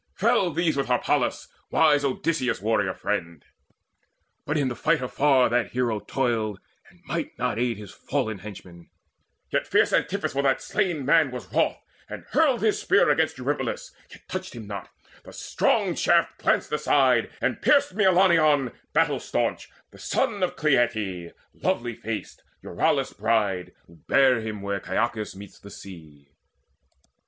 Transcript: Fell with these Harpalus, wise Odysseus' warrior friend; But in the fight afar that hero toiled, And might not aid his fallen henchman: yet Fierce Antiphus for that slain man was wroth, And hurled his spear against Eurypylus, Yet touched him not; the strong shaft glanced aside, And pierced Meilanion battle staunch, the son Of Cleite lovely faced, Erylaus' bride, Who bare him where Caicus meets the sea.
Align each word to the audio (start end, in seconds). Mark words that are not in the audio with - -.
Fell 0.15 0.45
with 0.47 0.55
these 0.55 0.77
Harpalus, 0.77 1.47
wise 1.69 2.03
Odysseus' 2.03 2.59
warrior 2.59 2.95
friend; 2.95 3.45
But 4.47 4.57
in 4.57 4.67
the 4.67 4.75
fight 4.75 4.99
afar 4.99 5.47
that 5.49 5.73
hero 5.73 5.99
toiled, 5.99 6.59
And 6.89 7.03
might 7.05 7.37
not 7.37 7.59
aid 7.59 7.77
his 7.77 7.91
fallen 7.91 8.39
henchman: 8.39 8.89
yet 9.51 9.67
Fierce 9.67 9.93
Antiphus 9.93 10.33
for 10.33 10.41
that 10.41 10.59
slain 10.59 11.05
man 11.05 11.29
was 11.29 11.53
wroth, 11.53 11.77
And 12.09 12.25
hurled 12.31 12.63
his 12.63 12.81
spear 12.81 13.11
against 13.11 13.37
Eurypylus, 13.37 13.91
Yet 14.09 14.27
touched 14.27 14.55
him 14.55 14.65
not; 14.65 14.89
the 15.23 15.31
strong 15.33 15.93
shaft 15.93 16.39
glanced 16.39 16.71
aside, 16.71 17.29
And 17.39 17.61
pierced 17.61 17.93
Meilanion 17.95 18.71
battle 18.93 19.19
staunch, 19.19 19.69
the 19.91 19.99
son 19.99 20.41
Of 20.41 20.55
Cleite 20.55 21.33
lovely 21.53 21.93
faced, 21.93 22.41
Erylaus' 22.63 23.13
bride, 23.13 23.71
Who 23.85 23.97
bare 24.07 24.41
him 24.41 24.63
where 24.63 24.79
Caicus 24.79 25.35
meets 25.35 25.59
the 25.59 25.69
sea. 25.69 26.31